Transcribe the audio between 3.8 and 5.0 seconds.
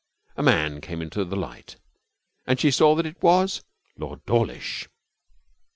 Lord Dawlish.